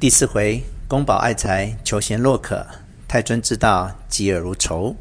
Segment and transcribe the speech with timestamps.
[0.00, 2.64] 第四回，公保爱财，求贤若渴；
[3.08, 4.94] 太尊知道，嫉恶如仇。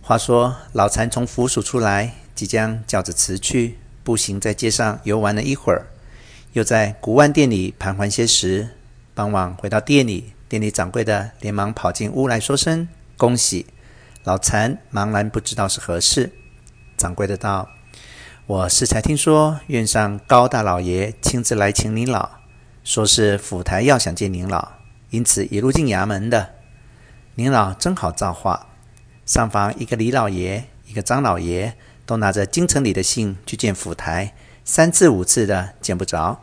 [0.00, 5.88] 话说老残从府署出来，即将叫着辞去，步行在街上游玩了一会儿，
[6.54, 8.70] 又在古玩店里盘桓些时，
[9.14, 12.88] 傍晚回到店里，店里掌柜的连忙跑进屋来说声
[13.18, 13.66] 恭喜。
[14.24, 16.32] 老残茫然不知道是何事。
[16.96, 17.68] 掌柜的道
[18.48, 22.30] ：“我适才听说院上高大老爷亲自来请您老。”
[22.86, 24.68] 说是府台要想见您老，
[25.10, 26.54] 因此一路进衙门的。
[27.34, 28.68] 您老真好造化，
[29.26, 31.74] 上房一个李老爷，一个张老爷，
[32.06, 36.38] 都拿着京城里的信去见府台，三次五次的见不着，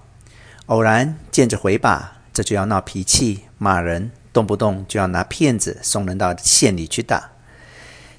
[0.66, 7.30] 偶然见着回把，这就要闹脾气骂人，动不动就要拿片子送人到县里去打。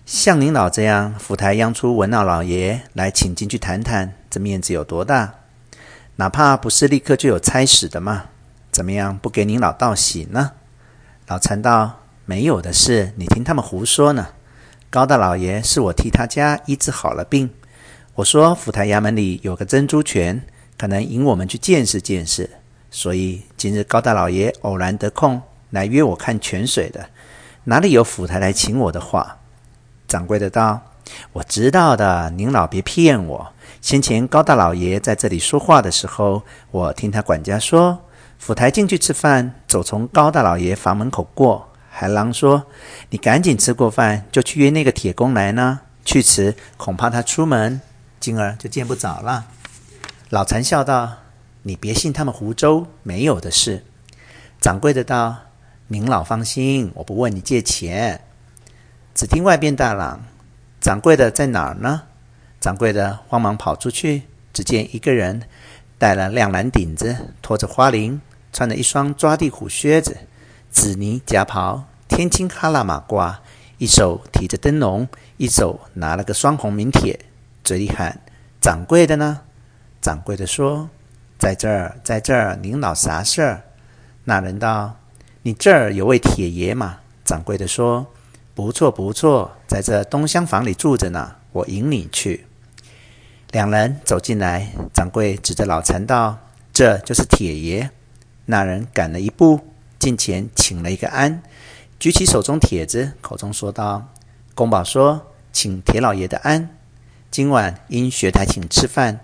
[0.07, 5.35] 像您老这样，府台央出文老老爷来请进去谈谈，这面子有多大？
[6.17, 8.27] 哪怕不是立刻就有差使的嘛？
[8.71, 10.53] 怎么样不给您老道喜呢？
[11.27, 14.29] 老残道：“没有的事，你听他们胡说呢。
[14.91, 17.51] 高大老爷是我替他家医治好了病。
[18.15, 20.45] 我说府台衙门里有个珍珠泉，
[20.79, 22.49] 可能引我们去见识见识。
[22.91, 27.11] 所以今日高大老爷偶然得空来约我看泉水的，
[27.65, 29.39] 哪里有府台来请我的话？”
[30.07, 30.81] 掌柜的道
[31.35, 37.99] ：“我知道的，您老别骗我。”先前高大老爷在这里说话的时候，我听他管家说，
[38.39, 42.65] 府台进去吃饭，走从高大老爷房门口过，还啷说
[43.11, 45.81] ：“你赶紧吃过饭，就去约那个铁工来呢。
[46.05, 47.81] 去迟，恐怕他出门，
[48.21, 49.47] 今儿就见不着了。”
[50.31, 51.13] 老残笑道
[51.63, 53.85] ：“你别信他们胡诌，没有的事。”
[54.61, 55.37] 掌柜的道
[55.89, 58.21] ：“您老放心，我不问你借钱。”
[59.15, 60.25] 只听外边大嚷
[60.81, 62.03] ：“掌柜的在哪儿呢？”
[62.65, 64.23] 掌柜的慌忙跑出去，
[64.55, 65.43] 只见一个人
[65.99, 68.19] 戴了亮蓝顶子，拖着花翎，
[68.55, 70.17] 穿着一双抓地虎靴子，
[70.71, 73.37] 紫泥夹袍，天青哈喇马褂，
[73.77, 77.21] 一手提着灯笼，一手拿了个双红名帖，
[77.63, 78.19] 嘴里喊
[78.63, 79.43] ：“掌柜的呢？”
[80.01, 80.89] 掌柜的说
[81.39, 83.63] ：“在这儿，在这儿，您老啥事儿？”
[84.25, 84.97] 那人道
[85.45, 88.07] ：“你这儿有位铁爷嘛？”掌柜的说
[88.57, 92.47] ：“不错，不错，在这东厢房里住着呢，我引你去。”
[93.55, 96.37] 两人走进来，掌柜指着老残道
[96.75, 97.89] ：“这就是铁爷。”
[98.47, 99.61] 那人赶了一步，
[99.97, 101.41] 近前请了一个安，
[102.01, 104.09] 举起手中帖子，口中说道
[104.57, 106.69] ：“公保说，请铁老爷的安。
[107.31, 109.21] 今晚因学台请吃饭，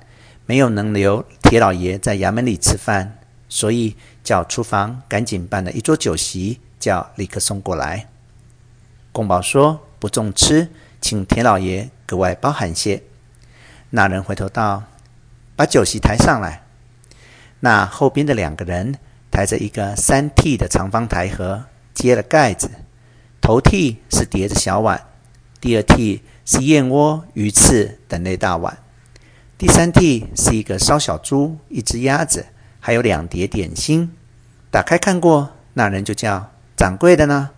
[0.47, 3.19] 没有能留铁老爷在衙门里吃饭，
[3.49, 8.07] 所以叫厨房赶紧办了一桌酒席，叫立刻送过来。”
[9.11, 10.69] 公保说：“不重吃，
[11.01, 13.03] 请铁老爷格外包涵些。”
[13.91, 14.85] 那人回头道
[15.57, 16.63] ：“把酒席抬上来。”
[17.61, 18.97] 那后边的两个人
[19.31, 22.71] 抬着一个三屉的长方台盒，揭了盖子，
[23.41, 25.03] 头屉是叠着小碗，
[25.61, 28.79] 第二屉是燕窝、鱼翅等类大碗，
[29.59, 32.47] 第三屉是一个烧小猪、一只鸭子，
[32.79, 34.11] 还有两碟点心。
[34.71, 37.51] 打开看过，那人就叫掌柜的呢。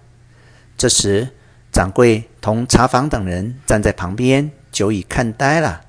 [0.77, 1.29] 这时，
[1.71, 5.83] 掌柜同茶房等人站在旁边，久已看呆了。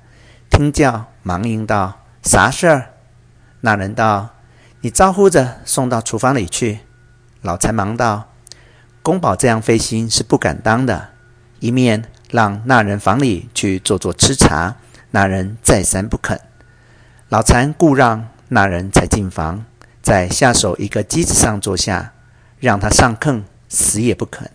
[0.54, 2.90] 听叫，忙应道：“啥事儿？”
[3.62, 4.28] 那人道
[4.82, 6.78] ：“你招呼着送到厨房里去。”
[7.42, 8.30] 老禅忙道
[9.02, 11.08] ：“公保这样费心是不敢当的。”
[11.58, 14.76] 一面让那人房里去坐坐吃茶，
[15.10, 16.40] 那人再三不肯。
[17.28, 19.64] 老禅故让那人才进房，
[20.02, 22.12] 在下手一个机子上坐下，
[22.60, 24.48] 让他上炕，死也不肯。